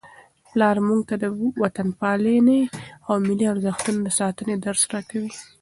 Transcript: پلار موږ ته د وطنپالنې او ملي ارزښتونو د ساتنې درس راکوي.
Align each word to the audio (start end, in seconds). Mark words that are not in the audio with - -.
پلار 0.49 0.77
موږ 0.87 1.01
ته 1.09 1.15
د 1.23 1.25
وطنپالنې 1.61 2.61
او 3.07 3.15
ملي 3.25 3.45
ارزښتونو 3.53 3.99
د 4.03 4.07
ساتنې 4.19 4.53
درس 4.65 4.81
راکوي. 4.93 5.31